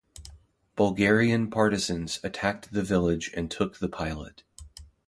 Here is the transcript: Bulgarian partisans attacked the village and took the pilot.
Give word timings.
Bulgarian 0.75 1.51
partisans 1.51 2.19
attacked 2.23 2.71
the 2.73 2.81
village 2.81 3.29
and 3.35 3.51
took 3.51 3.77
the 3.77 3.87
pilot. 3.87 4.41